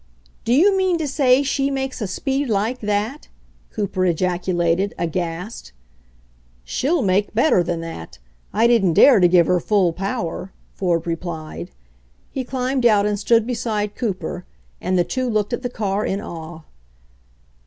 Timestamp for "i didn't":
8.51-8.93